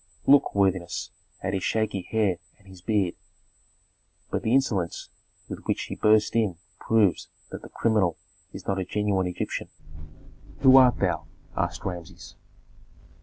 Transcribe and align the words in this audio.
Look, 0.25 0.55
worthiness, 0.55 1.11
at 1.43 1.53
his 1.53 1.63
shaggy 1.63 2.01
hair 2.01 2.37
and 2.57 2.67
his 2.67 2.81
beard. 2.81 3.13
But 4.31 4.41
the 4.41 4.51
insolence 4.55 5.09
with 5.47 5.59
which 5.65 5.83
he 5.83 5.95
burst 5.95 6.35
in 6.35 6.55
proves 6.79 7.27
that 7.51 7.61
the 7.61 7.69
criminal 7.69 8.17
is 8.51 8.65
not 8.65 8.79
a 8.79 8.83
genuine 8.83 9.27
Egyptian." 9.27 9.69
"Who 10.61 10.77
art 10.77 10.97
thou?" 10.97 11.27
asked 11.55 11.85
Rameses. 11.85 12.35